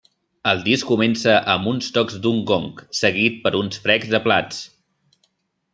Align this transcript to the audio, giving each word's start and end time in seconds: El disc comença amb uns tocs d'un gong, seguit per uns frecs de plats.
El 0.51 0.61
disc 0.67 0.87
comença 0.91 1.35
amb 1.55 1.69
uns 1.73 1.91
tocs 1.97 2.17
d'un 2.25 2.41
gong, 2.53 2.67
seguit 3.03 3.39
per 3.45 3.53
uns 3.61 3.83
frecs 3.87 4.13
de 4.15 4.23
plats. 4.29 4.65